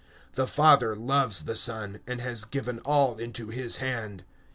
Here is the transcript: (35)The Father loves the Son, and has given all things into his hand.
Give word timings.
(35)The 0.35 0.49
Father 0.49 0.95
loves 0.95 1.45
the 1.45 1.55
Son, 1.55 1.99
and 2.07 2.21
has 2.21 2.43
given 2.43 2.79
all 2.79 3.09
things 3.11 3.23
into 3.23 3.49
his 3.49 3.75
hand. 3.75 4.23